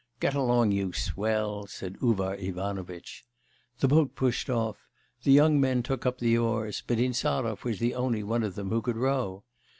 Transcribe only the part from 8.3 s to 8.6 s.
of